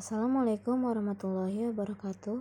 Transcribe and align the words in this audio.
Assalamualaikum 0.00 0.88
warahmatullahi 0.88 1.76
wabarakatuh. 1.76 2.40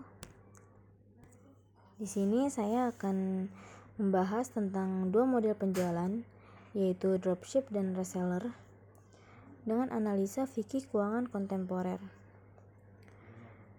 Di 2.00 2.08
sini 2.08 2.48
saya 2.48 2.88
akan 2.88 3.52
membahas 4.00 4.48
tentang 4.48 5.12
dua 5.12 5.28
model 5.28 5.60
penjualan, 5.60 6.24
yaitu 6.72 7.20
dropship 7.20 7.68
dan 7.68 8.00
reseller, 8.00 8.56
dengan 9.68 9.92
analisa 9.92 10.48
fikih 10.48 10.88
keuangan 10.88 11.28
kontemporer. 11.28 12.00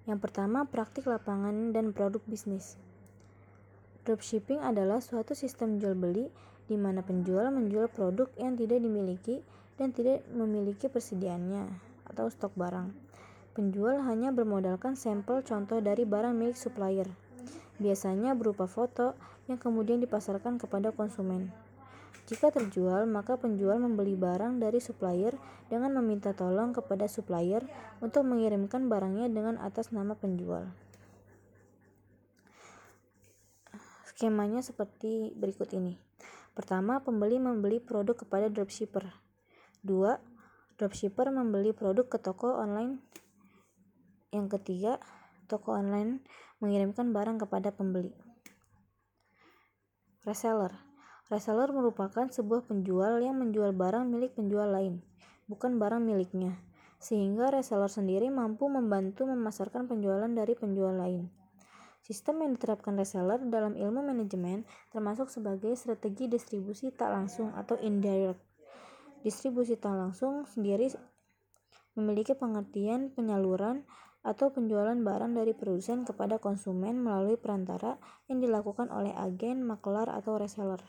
Yang 0.04 0.28
pertama, 0.28 0.68
praktik 0.68 1.08
lapangan 1.08 1.72
dan 1.72 1.96
produk 1.96 2.20
bisnis. 2.28 2.76
Dropshipping 4.04 4.60
adalah 4.60 5.00
suatu 5.00 5.32
sistem 5.32 5.80
jual 5.80 5.96
beli 5.96 6.28
di 6.68 6.76
mana 6.76 7.00
penjual 7.00 7.48
menjual 7.48 7.88
produk 7.88 8.28
yang 8.36 8.60
tidak 8.60 8.84
dimiliki 8.84 9.40
dan 9.80 9.96
tidak 9.96 10.20
memiliki 10.36 10.92
persediaannya 10.92 11.64
atau 12.12 12.28
stok 12.28 12.52
barang 12.60 13.09
Penjual 13.50 13.98
hanya 14.06 14.30
bermodalkan 14.30 14.94
sampel 14.94 15.42
contoh 15.42 15.82
dari 15.82 16.06
barang 16.06 16.38
milik 16.38 16.54
supplier, 16.54 17.10
biasanya 17.82 18.38
berupa 18.38 18.70
foto 18.70 19.18
yang 19.50 19.58
kemudian 19.58 19.98
dipasarkan 19.98 20.62
kepada 20.62 20.94
konsumen. 20.94 21.50
Jika 22.30 22.54
terjual, 22.54 23.10
maka 23.10 23.34
penjual 23.34 23.82
membeli 23.82 24.14
barang 24.14 24.62
dari 24.62 24.78
supplier 24.78 25.34
dengan 25.66 25.98
meminta 25.98 26.30
tolong 26.30 26.70
kepada 26.70 27.10
supplier 27.10 27.66
untuk 27.98 28.22
mengirimkan 28.22 28.86
barangnya 28.86 29.26
dengan 29.26 29.58
atas 29.58 29.90
nama 29.90 30.14
penjual. 30.14 30.70
Skemanya 34.06 34.62
seperti 34.62 35.34
berikut 35.34 35.74
ini. 35.74 35.98
Pertama, 36.54 37.02
pembeli 37.02 37.42
membeli 37.42 37.82
produk 37.82 38.14
kepada 38.14 38.46
dropshipper. 38.46 39.10
Dua, 39.82 40.22
dropshipper 40.78 41.34
membeli 41.34 41.74
produk 41.74 42.06
ke 42.06 42.22
toko 42.22 42.54
online 42.62 43.09
yang 44.30 44.46
ketiga, 44.46 45.02
toko 45.50 45.74
online 45.74 46.22
mengirimkan 46.62 47.10
barang 47.10 47.42
kepada 47.42 47.74
pembeli. 47.74 48.14
Reseller. 50.22 50.70
Reseller 51.30 51.70
merupakan 51.70 52.26
sebuah 52.26 52.66
penjual 52.66 53.22
yang 53.22 53.38
menjual 53.38 53.74
barang 53.74 54.06
milik 54.10 54.34
penjual 54.34 54.70
lain, 54.70 55.02
bukan 55.46 55.78
barang 55.78 56.02
miliknya, 56.02 56.58
sehingga 56.98 57.54
reseller 57.54 57.90
sendiri 57.90 58.30
mampu 58.30 58.66
membantu 58.66 59.26
memasarkan 59.26 59.86
penjualan 59.86 60.30
dari 60.30 60.54
penjual 60.58 60.94
lain. 60.94 61.30
Sistem 62.02 62.42
yang 62.42 62.58
diterapkan 62.58 62.98
reseller 62.98 63.38
dalam 63.46 63.78
ilmu 63.78 64.02
manajemen 64.02 64.66
termasuk 64.90 65.30
sebagai 65.30 65.74
strategi 65.78 66.26
distribusi 66.26 66.90
tak 66.90 67.14
langsung 67.14 67.54
atau 67.54 67.78
indirect. 67.78 68.42
Distribusi 69.22 69.78
tak 69.78 69.94
langsung 69.94 70.42
sendiri 70.50 70.90
memiliki 71.94 72.34
pengertian 72.34 73.14
penyaluran 73.14 73.86
atau 74.20 74.52
penjualan 74.52 74.96
barang 74.96 75.32
dari 75.32 75.56
produsen 75.56 76.04
kepada 76.04 76.36
konsumen 76.36 77.00
melalui 77.00 77.40
perantara 77.40 77.96
yang 78.28 78.44
dilakukan 78.44 78.92
oleh 78.92 79.16
agen, 79.16 79.64
maklar, 79.64 80.12
atau 80.12 80.36
reseller. 80.36 80.80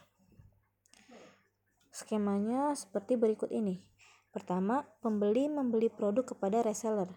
Skemanya 1.92 2.76
seperti 2.76 3.16
berikut 3.16 3.52
ini. 3.52 3.84
Pertama, 4.32 4.88
pembeli 5.04 5.52
membeli 5.52 5.92
produk 5.92 6.24
kepada 6.24 6.64
reseller. 6.64 7.12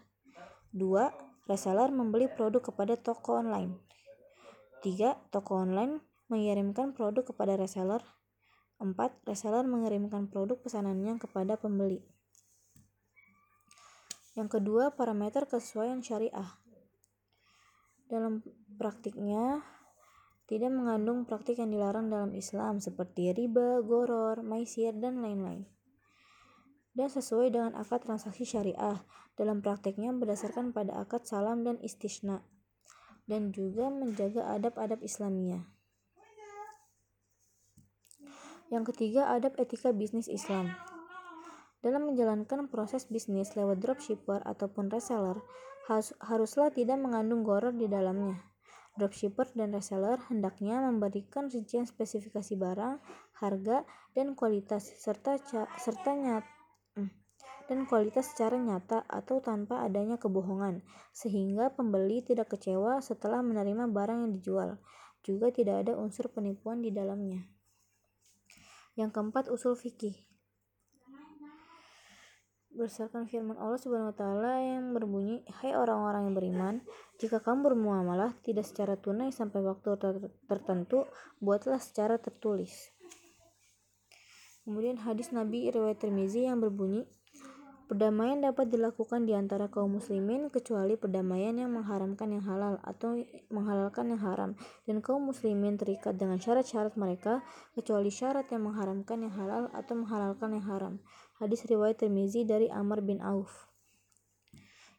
Dua, 0.75 1.15
reseller 1.47 1.95
membeli 1.95 2.27
produk 2.27 2.59
kepada 2.59 2.99
toko 2.99 3.39
online. 3.39 3.79
Tiga, 4.83 5.15
toko 5.31 5.63
online 5.63 6.03
mengirimkan 6.27 6.95
produk 6.95 7.23
kepada 7.23 7.55
reseller. 7.55 8.03
Empat, 8.83 9.15
reseller 9.23 9.63
mengirimkan 9.63 10.27
produk 10.27 10.59
pesanannya 10.59 11.23
kepada 11.23 11.55
pembeli. 11.55 12.03
Yang 14.35 14.59
kedua, 14.59 14.91
parameter 14.99 15.47
kesesuaian 15.47 16.03
syariah. 16.03 16.59
Dalam 18.11 18.43
praktiknya, 18.75 19.63
tidak 20.45 20.75
mengandung 20.75 21.25
praktik 21.25 21.57
yang 21.57 21.71
dilarang 21.71 22.13
dalam 22.13 22.35
Islam 22.37 22.83
seperti 22.83 23.33
riba, 23.33 23.81
goror, 23.81 24.43
maisir, 24.43 24.93
dan 24.93 25.23
lain-lain. 25.23 25.65
Dan 26.95 27.09
sesuai 27.11 27.55
dengan 27.55 27.73
akad 27.79 28.05
transaksi 28.05 28.43
syariah, 28.43 29.03
dalam 29.39 29.63
praktiknya 29.63 30.11
berdasarkan 30.15 30.75
pada 30.75 30.99
akad 30.99 31.27
salam 31.27 31.63
dan 31.63 31.79
istisna, 31.81 32.43
dan 33.31 33.55
juga 33.55 33.89
menjaga 33.89 34.51
adab-adab 34.53 35.01
Islamiyah. 35.01 35.65
Yang 38.69 38.85
ketiga, 38.95 39.31
adab 39.31 39.55
etika 39.57 39.95
bisnis 39.95 40.27
Islam. 40.27 40.75
Dalam 41.85 42.09
menjalankan 42.09 42.73
proses 42.73 43.05
bisnis 43.05 43.53
lewat 43.61 43.85
dropshipper 43.85 44.41
ataupun 44.49 44.89
reseller, 44.89 45.45
haruslah 46.25 46.73
tidak 46.73 46.97
mengandung 46.97 47.45
goror 47.45 47.77
di 47.77 47.85
dalamnya. 47.85 48.41
Dropshipper 48.97 49.53
dan 49.53 49.77
reseller 49.77 50.17
hendaknya 50.33 50.81
memberikan 50.81 51.53
rincian 51.53 51.85
spesifikasi 51.85 52.57
barang, 52.57 53.05
harga, 53.37 53.85
dan 54.17 54.33
kualitas 54.33 54.97
serta 54.97 55.37
serta 55.77 56.17
nyata 56.17 56.49
hmm, 56.97 57.11
dan 57.69 57.85
kualitas 57.85 58.33
secara 58.33 58.57
nyata 58.57 59.05
atau 59.05 59.45
tanpa 59.45 59.85
adanya 59.85 60.17
kebohongan, 60.17 60.81
sehingga 61.13 61.69
pembeli 61.69 62.25
tidak 62.25 62.57
kecewa 62.57 63.05
setelah 63.05 63.45
menerima 63.45 63.93
barang 63.93 64.25
yang 64.25 64.33
dijual. 64.33 64.71
Juga 65.21 65.53
tidak 65.53 65.85
ada 65.85 66.01
unsur 66.01 66.33
penipuan 66.33 66.81
di 66.81 66.89
dalamnya. 66.89 67.45
Yang 68.97 69.11
keempat, 69.21 69.53
usul 69.53 69.77
fikih 69.77 70.17
berdasarkan 72.75 73.31
firman 73.31 73.55
Allah 73.57 73.79
Subhanahu 73.79 74.11
wa 74.11 74.19
taala 74.19 74.59
yang 74.59 74.91
berbunyi, 74.93 75.47
"Hai 75.63 75.79
orang-orang 75.79 76.29
yang 76.29 76.37
beriman, 76.37 76.75
jika 77.23 77.39
kamu 77.39 77.73
bermuamalah 77.73 78.35
tidak 78.43 78.67
secara 78.67 78.99
tunai 78.99 79.31
sampai 79.31 79.63
waktu 79.63 79.95
ter 79.97 80.15
tertentu, 80.51 81.07
buatlah 81.39 81.79
secara 81.79 82.19
tertulis." 82.19 82.91
Kemudian 84.67 84.99
hadis 85.01 85.31
Nabi 85.31 85.71
riwayat 85.71 86.03
Tirmizi 86.03 86.49
yang 86.49 86.59
berbunyi, 86.59 87.05
Perdamaian 87.85 88.41
dapat 88.41 88.73
dilakukan 88.73 89.29
di 89.29 89.37
antara 89.37 89.69
kaum 89.69 90.01
muslimin 90.01 90.49
kecuali 90.49 90.97
perdamaian 90.97 91.53
yang 91.53 91.69
mengharamkan 91.69 92.33
yang 92.33 92.41
halal 92.41 92.81
atau 92.81 93.21
menghalalkan 93.53 94.09
yang 94.09 94.25
haram 94.25 94.51
dan 94.89 95.05
kaum 95.05 95.29
muslimin 95.29 95.77
terikat 95.77 96.17
dengan 96.17 96.41
syarat-syarat 96.41 96.97
mereka 96.97 97.45
kecuali 97.77 98.09
syarat 98.09 98.49
yang 98.49 98.73
mengharamkan 98.73 99.29
yang 99.29 99.37
halal 99.37 99.69
atau 99.77 100.01
menghalalkan 100.01 100.57
yang 100.57 100.65
haram. 100.65 100.95
Hadis 101.37 101.69
riwayat 101.69 102.01
Tirmizi 102.01 102.49
dari 102.49 102.73
Amr 102.73 103.05
bin 103.05 103.21
Auf. 103.21 103.69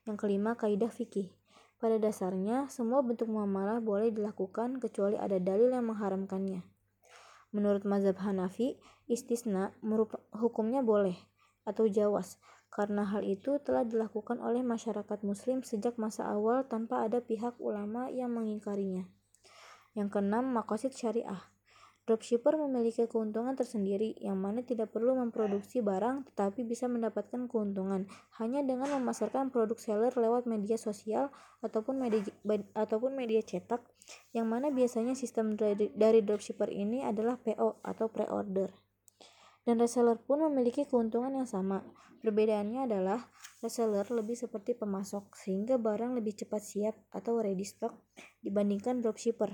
Yang 0.05 0.21
kelima, 0.21 0.53
kaidah 0.53 0.93
fikih. 0.93 1.33
Pada 1.81 1.97
dasarnya, 1.97 2.69
semua 2.69 3.01
bentuk 3.01 3.25
muamalah 3.25 3.81
boleh 3.81 4.13
dilakukan 4.13 4.77
kecuali 4.77 5.17
ada 5.17 5.41
dalil 5.41 5.73
yang 5.73 5.89
mengharamkannya. 5.89 6.61
Menurut 7.49 7.81
mazhab 7.81 8.21
Hanafi, 8.21 8.77
istisna 9.09 9.73
hukumnya 10.37 10.85
boleh 10.85 11.17
atau 11.65 11.89
jawas 11.89 12.37
karena 12.75 13.07
hal 13.07 13.23
itu 13.23 13.55
telah 13.63 13.87
dilakukan 13.87 14.43
oleh 14.43 14.59
masyarakat 14.59 15.23
muslim 15.23 15.63
sejak 15.63 15.95
masa 15.95 16.27
awal 16.27 16.67
tanpa 16.67 17.07
ada 17.07 17.23
pihak 17.23 17.55
ulama 17.63 18.11
yang 18.11 18.35
mengingkarinya. 18.35 19.07
Yang 19.95 20.19
keenam, 20.19 20.51
makosid 20.51 20.91
syariah. 20.91 21.39
Dropshipper 22.05 22.59
memiliki 22.59 23.07
keuntungan 23.09 23.57
tersendiri 23.57 24.13
yang 24.21 24.37
mana 24.37 24.61
tidak 24.61 24.93
perlu 24.93 25.17
memproduksi 25.17 25.81
barang 25.81 26.29
tetapi 26.29 26.61
bisa 26.61 26.85
mendapatkan 26.85 27.49
keuntungan 27.49 28.05
hanya 28.37 28.61
dengan 28.61 29.01
memasarkan 29.01 29.49
produk 29.49 29.73
seller 29.81 30.13
lewat 30.13 30.45
media 30.45 30.77
sosial 30.77 31.33
ataupun 31.65 31.97
media 31.97 32.21
ataupun 32.77 33.17
media 33.17 33.41
cetak 33.41 33.81
yang 34.37 34.45
mana 34.45 34.69
biasanya 34.69 35.17
sistem 35.17 35.57
dari, 35.57 35.89
dari 35.97 36.21
dropshipper 36.21 36.69
ini 36.69 37.01
adalah 37.01 37.41
PO 37.41 37.81
atau 37.81 38.05
pre-order. 38.05 38.84
Dan 39.65 39.81
reseller 39.81 40.21
pun 40.21 40.45
memiliki 40.45 40.85
keuntungan 40.85 41.33
yang 41.33 41.49
sama. 41.49 41.81
Perbedaannya 42.21 42.85
adalah 42.85 43.25
reseller 43.65 44.05
lebih 44.13 44.37
seperti 44.37 44.77
pemasok 44.77 45.33
sehingga 45.33 45.81
barang 45.81 46.13
lebih 46.13 46.37
cepat 46.37 46.61
siap 46.61 46.95
atau 47.09 47.41
ready 47.41 47.65
stock 47.65 47.97
dibandingkan 48.45 49.01
dropshipper. 49.01 49.49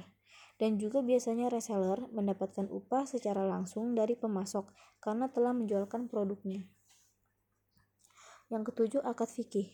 Dan 0.60 0.78
juga 0.78 1.00
biasanya 1.00 1.48
reseller 1.48 2.12
mendapatkan 2.12 2.68
upah 2.68 3.08
secara 3.08 3.48
langsung 3.48 3.96
dari 3.96 4.14
pemasok 4.20 4.70
karena 5.00 5.32
telah 5.32 5.56
menjualkan 5.56 6.12
produknya. 6.12 6.68
Yang 8.52 8.76
ketujuh, 8.76 9.02
akad 9.08 9.32
fikih. 9.32 9.72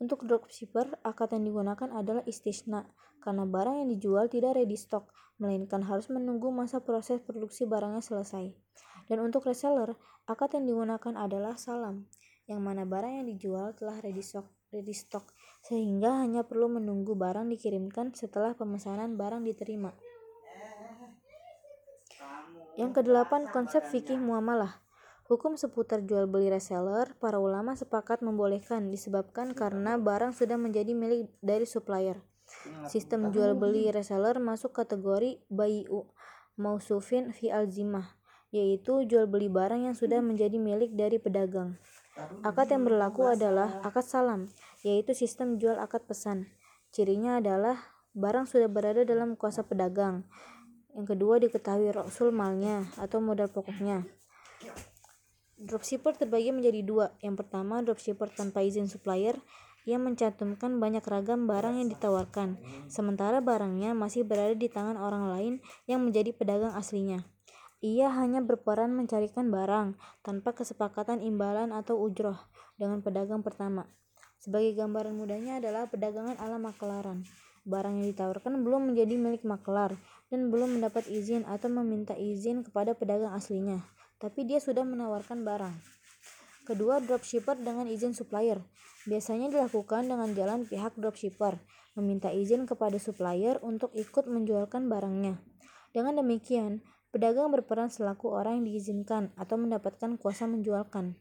Untuk 0.00 0.24
dropshipper, 0.24 0.96
akad 1.04 1.36
yang 1.36 1.44
digunakan 1.44 1.92
adalah 1.92 2.24
istisna 2.24 2.88
karena 3.20 3.44
barang 3.44 3.84
yang 3.84 3.88
dijual 3.92 4.24
tidak 4.32 4.56
ready 4.56 4.78
stock, 4.80 5.12
melainkan 5.36 5.84
harus 5.84 6.08
menunggu 6.08 6.48
masa 6.48 6.80
proses 6.80 7.20
produksi 7.20 7.68
barangnya 7.68 8.00
selesai. 8.00 8.54
Dan 9.08 9.24
untuk 9.24 9.48
reseller, 9.48 9.96
akad 10.28 10.54
yang 10.60 10.68
digunakan 10.68 11.14
adalah 11.16 11.56
salam, 11.56 12.04
yang 12.44 12.60
mana 12.60 12.84
barang 12.84 13.24
yang 13.24 13.26
dijual 13.26 13.72
telah 13.72 13.96
ready 14.04 14.20
stock, 14.20 14.44
ready 14.68 14.92
stock 14.92 15.24
sehingga 15.64 16.22
hanya 16.22 16.44
perlu 16.44 16.70
menunggu 16.70 17.16
barang 17.16 17.48
dikirimkan 17.52 18.14
setelah 18.14 18.54
pemesanan 18.54 19.16
barang 19.16 19.44
diterima. 19.44 19.92
Yang 22.78 23.02
kedelapan, 23.02 23.50
konsep 23.50 23.82
fikih 23.90 24.22
muamalah. 24.22 24.86
Hukum 25.28 25.60
seputar 25.60 26.06
jual 26.06 26.24
beli 26.24 26.48
reseller, 26.48 27.12
para 27.20 27.36
ulama 27.36 27.76
sepakat 27.76 28.24
membolehkan 28.24 28.88
disebabkan 28.88 29.52
karena 29.52 30.00
barang 30.00 30.32
sudah 30.32 30.56
menjadi 30.56 30.96
milik 30.96 31.28
dari 31.44 31.68
supplier. 31.68 32.22
Sistem 32.88 33.28
jual 33.28 33.52
beli 33.52 33.92
reseller 33.92 34.40
masuk 34.40 34.72
kategori 34.72 35.36
bayu 35.52 36.08
mausufin 36.56 37.30
fi 37.36 37.52
alzimah, 37.52 38.17
yaitu 38.48 39.04
jual 39.04 39.28
beli 39.28 39.52
barang 39.52 39.88
yang 39.90 39.96
sudah 39.96 40.24
menjadi 40.24 40.56
milik 40.56 40.96
dari 40.96 41.20
pedagang. 41.20 41.76
Akad 42.42 42.74
yang 42.74 42.82
berlaku 42.82 43.30
adalah 43.30 43.78
akad 43.86 44.02
salam, 44.02 44.40
yaitu 44.82 45.14
sistem 45.14 45.60
jual 45.60 45.78
akad 45.78 46.02
pesan. 46.02 46.50
Cirinya 46.90 47.38
adalah 47.38 47.78
barang 48.16 48.50
sudah 48.50 48.66
berada 48.66 49.06
dalam 49.06 49.38
kuasa 49.38 49.62
pedagang. 49.62 50.26
Yang 50.98 51.14
kedua 51.14 51.38
diketahui 51.38 51.94
rasul 51.94 52.34
malnya 52.34 52.90
atau 52.98 53.22
modal 53.22 53.46
pokoknya. 53.46 54.02
Dropshipper 55.58 56.18
terbagi 56.18 56.50
menjadi 56.50 56.82
dua. 56.82 57.06
Yang 57.22 57.46
pertama, 57.46 57.82
dropshipper 57.82 58.30
tanpa 58.34 58.66
izin 58.66 58.90
supplier 58.90 59.38
yang 59.86 60.02
mencantumkan 60.02 60.76
banyak 60.82 61.00
ragam 61.06 61.48
barang 61.48 61.80
yang 61.80 61.88
ditawarkan, 61.88 62.60
sementara 62.92 63.40
barangnya 63.40 63.96
masih 63.96 64.26
berada 64.26 64.52
di 64.52 64.68
tangan 64.68 65.00
orang 65.00 65.32
lain 65.32 65.54
yang 65.88 66.04
menjadi 66.04 66.36
pedagang 66.36 66.76
aslinya. 66.76 67.24
Ia 67.78 68.10
hanya 68.10 68.42
berperan 68.42 68.94
mencarikan 68.94 69.54
barang 69.54 69.94
tanpa 70.26 70.54
kesepakatan 70.54 71.22
imbalan 71.22 71.70
atau 71.70 71.94
ujroh 71.98 72.38
dengan 72.74 73.02
pedagang 73.02 73.46
pertama. 73.46 73.86
Sebagai 74.42 74.74
gambaran 74.74 75.14
mudahnya 75.14 75.62
adalah 75.62 75.86
perdagangan 75.86 76.38
ala 76.42 76.58
makelaran. 76.58 77.22
Barang 77.62 78.02
yang 78.02 78.10
ditawarkan 78.10 78.64
belum 78.66 78.94
menjadi 78.94 79.14
milik 79.14 79.46
makelar 79.46 79.94
dan 80.30 80.50
belum 80.50 80.78
mendapat 80.78 81.06
izin 81.06 81.46
atau 81.46 81.70
meminta 81.70 82.18
izin 82.18 82.66
kepada 82.66 82.98
pedagang 82.98 83.34
aslinya 83.34 83.82
tapi 84.18 84.44
dia 84.44 84.58
sudah 84.58 84.82
menawarkan 84.82 85.46
barang. 85.46 85.74
Kedua, 86.66 87.00
dropshipper 87.00 87.56
dengan 87.62 87.88
izin 87.88 88.12
supplier. 88.12 88.60
Biasanya 89.08 89.48
dilakukan 89.48 90.04
dengan 90.10 90.28
jalan 90.36 90.68
pihak 90.68 90.98
dropshipper, 91.00 91.56
meminta 91.96 92.28
izin 92.28 92.68
kepada 92.68 93.00
supplier 93.00 93.56
untuk 93.64 93.94
ikut 93.96 94.28
menjualkan 94.28 94.90
barangnya. 94.90 95.40
Dengan 95.96 96.20
demikian, 96.20 96.84
pedagang 97.08 97.48
berperan 97.52 97.88
selaku 97.88 98.32
orang 98.32 98.62
yang 98.62 98.66
diizinkan 98.72 99.32
atau 99.34 99.56
mendapatkan 99.56 100.16
kuasa 100.20 100.44
menjualkan. 100.44 101.16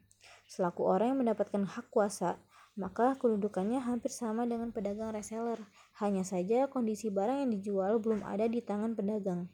Selaku 0.47 0.87
orang 0.87 1.15
yang 1.15 1.19
mendapatkan 1.27 1.63
hak 1.67 1.91
kuasa, 1.91 2.39
maka 2.77 3.17
kedudukannya 3.17 3.81
hampir 3.83 4.13
sama 4.13 4.45
dengan 4.45 4.71
pedagang 4.71 5.11
reseller. 5.11 5.59
Hanya 5.99 6.21
saja 6.21 6.69
kondisi 6.69 7.09
barang 7.09 7.43
yang 7.43 7.51
dijual 7.51 7.99
belum 7.99 8.23
ada 8.23 8.45
di 8.45 8.61
tangan 8.63 8.93
pedagang. 8.93 9.49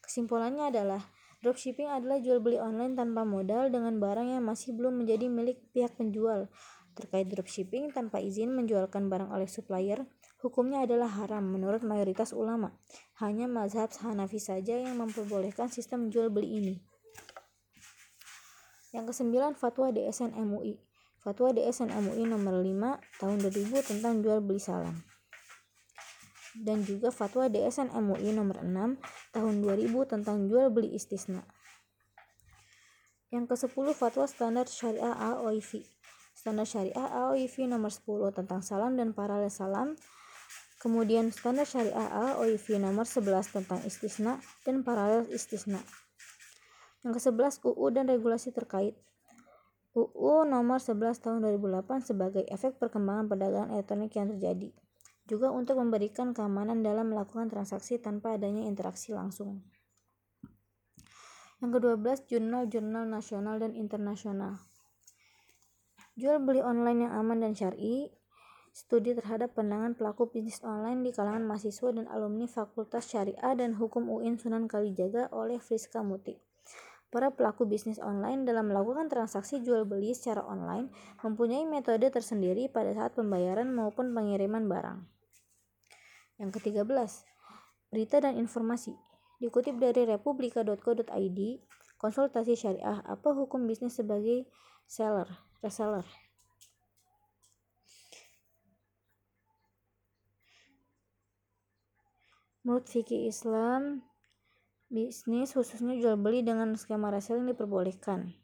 Kesimpulannya 0.00 0.72
adalah 0.72 1.02
Dropshipping 1.40 1.88
adalah 1.88 2.20
jual 2.20 2.36
beli 2.44 2.60
online 2.60 3.00
tanpa 3.00 3.24
modal 3.24 3.72
dengan 3.72 3.96
barang 3.96 4.28
yang 4.28 4.44
masih 4.44 4.76
belum 4.76 5.00
menjadi 5.00 5.24
milik 5.32 5.72
pihak 5.72 5.96
penjual. 5.96 6.52
Terkait 7.00 7.24
dropshipping 7.24 7.96
tanpa 7.96 8.20
izin 8.20 8.52
menjualkan 8.52 9.08
barang 9.08 9.32
oleh 9.32 9.48
supplier, 9.48 10.04
hukumnya 10.44 10.84
adalah 10.84 11.08
haram 11.08 11.40
menurut 11.48 11.80
mayoritas 11.80 12.36
ulama. 12.36 12.76
Hanya 13.24 13.48
mazhab 13.48 13.88
Hanafi 14.04 14.36
saja 14.36 14.76
yang 14.76 15.00
memperbolehkan 15.00 15.72
sistem 15.72 16.12
jual 16.12 16.28
beli 16.28 16.60
ini. 16.60 16.74
Yang 18.92 19.16
kesembilan, 19.16 19.56
Fatwa 19.56 19.88
DSN 19.88 20.36
MUI. 20.36 20.76
Fatwa 21.16 21.56
DSN 21.56 21.88
MUI 21.88 22.28
nomor 22.28 22.60
5 22.60 23.00
tahun 23.16 23.36
2000 23.48 23.88
tentang 23.96 24.20
jual 24.20 24.44
beli 24.44 24.60
salam 24.60 25.00
dan 26.56 26.82
juga 26.82 27.14
Fatwa 27.14 27.46
DSN 27.46 27.94
MUI 27.94 28.34
nomor 28.34 28.58
6 28.62 28.98
tahun 29.30 29.54
2000 29.62 30.10
tentang 30.10 30.50
jual 30.50 30.66
beli 30.72 30.98
istisna. 30.98 31.46
Yang 33.30 33.54
ke-10 33.54 33.86
Fatwa 33.94 34.26
Standar 34.26 34.66
Syariah 34.66 35.14
AOIV. 35.14 35.86
Standar 36.40 36.64
Syariah 36.64 37.04
AOIV 37.04 37.68
nomor 37.68 37.92
10 37.92 38.32
tentang 38.32 38.64
salam 38.64 38.96
dan 38.96 39.12
paralel 39.12 39.52
salam. 39.52 39.92
Kemudian 40.80 41.28
Standar 41.28 41.68
Syariah 41.68 42.08
AOIV 42.08 42.80
nomor 42.80 43.04
11 43.04 43.60
tentang 43.60 43.84
istisna 43.84 44.40
dan 44.64 44.80
paralel 44.80 45.28
istisna. 45.28 45.84
Yang 47.04 47.20
ke-11 47.20 47.60
UU 47.60 47.86
dan 47.92 48.08
regulasi 48.08 48.56
terkait. 48.56 48.96
UU 49.92 50.48
nomor 50.48 50.80
11 50.80 51.20
tahun 51.20 51.44
2008 51.44 52.08
sebagai 52.08 52.48
efek 52.48 52.80
perkembangan 52.80 53.28
perdagangan 53.28 53.76
elektronik 53.76 54.16
yang 54.16 54.32
terjadi 54.32 54.72
juga 55.28 55.52
untuk 55.54 55.78
memberikan 55.78 56.34
keamanan 56.34 56.82
dalam 56.82 57.14
melakukan 57.14 57.46
transaksi 57.46 58.02
tanpa 58.02 58.34
adanya 58.34 58.66
interaksi 58.66 59.14
langsung. 59.14 59.62
Yang 61.60 61.76
ke-12, 61.76 62.24
jurnal-jurnal 62.26 63.04
nasional 63.04 63.60
dan 63.60 63.76
internasional. 63.76 64.69
Jual 66.20 66.36
beli 66.36 66.60
online 66.60 67.08
yang 67.08 67.16
aman 67.16 67.40
dan 67.40 67.56
syar'i, 67.56 68.12
studi 68.76 69.16
terhadap 69.16 69.56
pandangan 69.56 69.96
pelaku 69.96 70.28
bisnis 70.28 70.60
online 70.60 71.00
di 71.00 71.16
kalangan 71.16 71.48
mahasiswa 71.48 71.96
dan 71.96 72.04
alumni 72.12 72.44
Fakultas 72.44 73.08
Syariah 73.08 73.56
dan 73.56 73.80
Hukum 73.80 74.04
UIN 74.12 74.36
Sunan 74.36 74.68
Kalijaga 74.68 75.32
oleh 75.32 75.56
Friska 75.56 76.04
Muti. 76.04 76.36
Para 77.08 77.32
pelaku 77.32 77.64
bisnis 77.64 77.96
online 77.96 78.44
dalam 78.44 78.68
melakukan 78.68 79.08
transaksi 79.08 79.64
jual 79.64 79.88
beli 79.88 80.12
secara 80.12 80.44
online 80.44 80.92
mempunyai 81.24 81.64
metode 81.64 82.12
tersendiri 82.12 82.68
pada 82.68 82.92
saat 82.92 83.16
pembayaran 83.16 83.72
maupun 83.72 84.12
pengiriman 84.12 84.68
barang. 84.68 85.00
Yang 86.36 86.60
ke-13, 86.60 86.84
berita 87.88 88.20
dan 88.20 88.36
informasi. 88.36 88.92
Dikutip 89.40 89.80
dari 89.80 90.04
republika.co.id, 90.04 91.40
konsultasi 91.96 92.60
syariah, 92.60 93.00
apa 93.08 93.32
hukum 93.32 93.64
bisnis 93.64 93.96
sebagai 93.96 94.44
seller, 94.84 95.49
reseller? 95.60 96.04
Menurut 102.60 102.84
fikih 102.92 103.24
Islam, 103.32 104.04
bisnis 104.92 105.56
khususnya 105.56 105.96
jual 105.96 106.20
beli 106.20 106.44
dengan 106.44 106.76
skema 106.76 107.08
reselling 107.08 107.48
diperbolehkan 107.48 108.34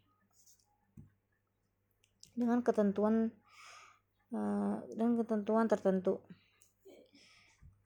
dengan 2.36 2.60
ketentuan 2.64 3.32
uh, 4.30 4.80
dan 4.94 5.16
ketentuan 5.20 5.66
tertentu. 5.68 6.20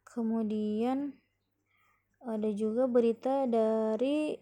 Kemudian 0.07 1.15
ada 2.21 2.51
juga 2.53 2.85
berita 2.91 3.47
dari 3.49 4.37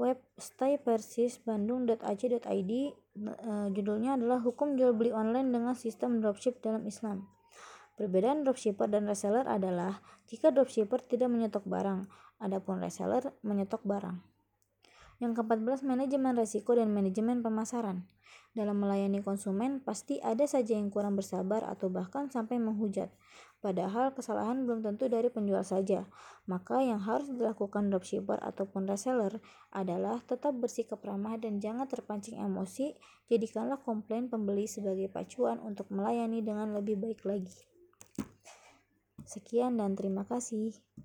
website 0.00 0.82
persisbandung.ac.id 0.82 2.72
uh, 3.18 3.68
judulnya 3.70 4.18
adalah 4.18 4.42
hukum 4.42 4.74
jual 4.74 4.94
beli 4.94 5.14
online 5.14 5.50
dengan 5.54 5.74
sistem 5.78 6.18
dropship 6.18 6.58
dalam 6.60 6.82
Islam. 6.86 7.30
Perbedaan 7.94 8.42
dropshipper 8.42 8.90
dan 8.90 9.06
reseller 9.06 9.46
adalah 9.46 10.02
jika 10.26 10.50
dropshipper 10.50 10.98
tidak 11.06 11.30
menyetok 11.30 11.62
barang, 11.62 12.10
adapun 12.42 12.82
reseller 12.82 13.30
menyetok 13.46 13.86
barang. 13.86 14.33
Yang 15.22 15.42
ke-14 15.42 15.86
manajemen 15.86 16.34
resiko 16.34 16.74
dan 16.74 16.90
manajemen 16.90 17.42
pemasaran. 17.44 18.06
Dalam 18.54 18.78
melayani 18.78 19.18
konsumen, 19.18 19.82
pasti 19.82 20.22
ada 20.22 20.46
saja 20.46 20.78
yang 20.78 20.86
kurang 20.86 21.18
bersabar 21.18 21.66
atau 21.66 21.90
bahkan 21.90 22.30
sampai 22.30 22.62
menghujat. 22.62 23.10
Padahal 23.58 24.14
kesalahan 24.14 24.62
belum 24.62 24.84
tentu 24.84 25.10
dari 25.10 25.26
penjual 25.26 25.66
saja. 25.66 26.06
Maka 26.46 26.78
yang 26.84 27.02
harus 27.02 27.32
dilakukan 27.34 27.90
dropshipper 27.90 28.38
ataupun 28.38 28.86
reseller 28.86 29.42
adalah 29.74 30.22
tetap 30.22 30.54
bersikap 30.54 31.02
ramah 31.02 31.34
dan 31.34 31.58
jangan 31.58 31.90
terpancing 31.90 32.38
emosi. 32.38 32.94
Jadikanlah 33.26 33.82
komplain 33.82 34.30
pembeli 34.30 34.70
sebagai 34.70 35.10
pacuan 35.10 35.58
untuk 35.58 35.90
melayani 35.90 36.38
dengan 36.44 36.76
lebih 36.76 36.94
baik 36.94 37.26
lagi. 37.26 37.56
Sekian 39.24 39.80
dan 39.80 39.96
terima 39.96 40.28
kasih. 40.28 40.76